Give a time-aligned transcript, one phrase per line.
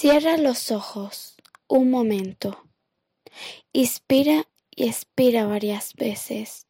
[0.00, 1.36] Cierra los ojos
[1.68, 2.66] un momento.
[3.74, 6.66] Inspira y expira varias veces.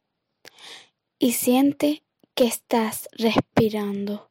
[1.17, 2.03] Y siente
[2.35, 4.29] que estás respirando.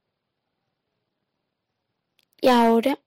[2.43, 3.01] Y ahora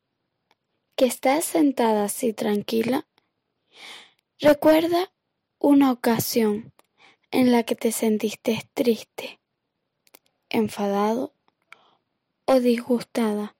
[0.95, 3.05] que estás sentada así tranquila,
[4.39, 5.13] recuerda
[5.59, 6.73] una ocasión
[7.29, 9.39] en la que te sentiste triste,
[10.49, 11.35] enfadado
[12.45, 13.55] o disgustada.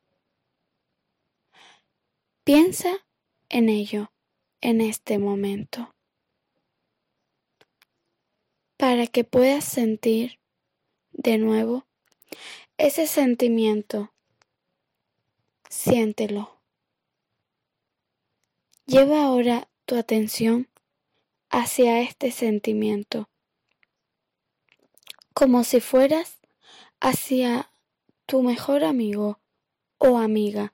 [2.46, 3.08] Piensa
[3.48, 4.12] en ello
[4.60, 5.96] en este momento
[8.76, 10.42] para que puedas sentir
[11.14, 11.88] de nuevo
[12.76, 14.14] ese sentimiento.
[15.70, 16.60] Siéntelo.
[18.88, 20.68] Lleva ahora tu atención
[21.50, 23.30] hacia este sentimiento,
[25.34, 26.42] como si fueras
[27.00, 27.72] hacia
[28.26, 29.40] tu mejor amigo
[29.98, 30.74] o amiga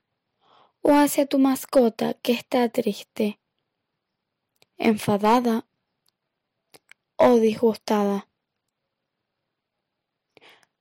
[0.82, 3.40] o hacia tu mascota que está triste,
[4.76, 5.66] enfadada
[7.16, 8.28] o disgustada.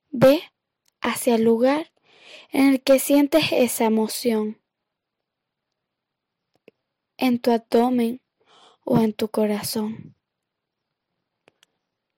[0.09, 0.41] Ve
[1.01, 1.91] hacia el lugar
[2.51, 4.61] en el que sientes esa emoción,
[7.17, 8.21] en tu abdomen
[8.85, 10.15] o en tu corazón.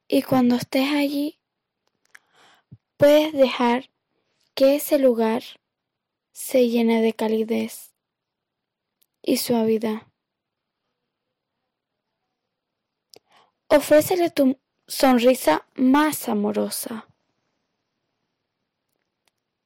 [0.08, 1.40] Y cuando estés allí,
[2.98, 3.90] puedes dejar
[4.54, 5.42] que ese lugar
[6.32, 7.92] se llene de calidez
[9.22, 10.08] y suavidad.
[13.68, 17.08] Ofrécele tu sonrisa más amorosa.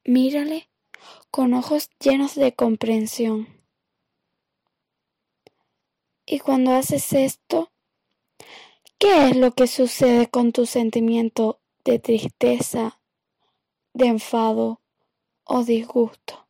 [0.04, 0.68] Mírale
[1.30, 3.48] con ojos llenos de comprensión.
[6.24, 7.72] Y cuando haces esto,
[8.98, 13.00] ¿qué es lo que sucede con tu sentimiento de tristeza,
[13.92, 14.80] de enfado
[15.44, 16.45] o disgusto?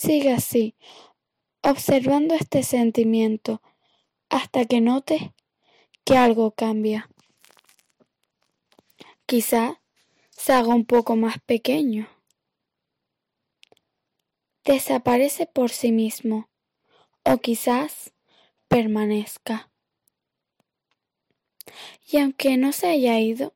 [0.00, 0.74] Sigue así,
[1.62, 3.60] observando este sentimiento
[4.30, 5.20] hasta que notes
[6.04, 7.10] que algo cambia.
[9.26, 9.82] Quizá
[10.30, 12.08] se haga un poco más pequeño.
[14.64, 16.48] Desaparece por sí mismo
[17.22, 18.14] o quizás
[18.68, 19.70] permanezca.
[22.10, 23.52] Y aunque no se haya ido,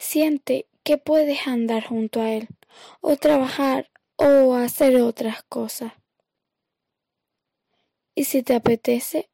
[0.00, 2.48] siente que puedes andar junto a él
[3.00, 5.92] o trabajar o hacer otras cosas.
[8.14, 9.30] Y si te apetece,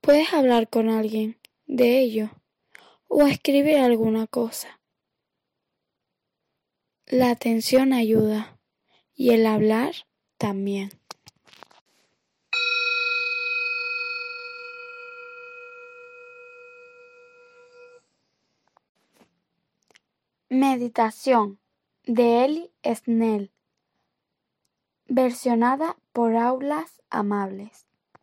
[0.00, 2.30] puedes hablar con alguien de ello
[3.08, 4.80] o escribir alguna cosa.
[7.06, 8.58] La atención ayuda
[9.14, 9.94] y el hablar
[10.36, 10.90] también.
[20.50, 21.60] Meditación
[22.04, 23.52] de Eli Snell
[25.08, 27.87] versionada por Aulas Amables.